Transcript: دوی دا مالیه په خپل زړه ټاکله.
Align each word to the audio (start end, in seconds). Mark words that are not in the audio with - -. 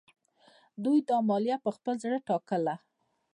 دوی 0.83 0.99
دا 1.09 1.17
مالیه 1.27 1.57
په 1.65 1.69
خپل 1.75 1.93
زړه 2.03 2.17
ټاکله. 2.27 2.73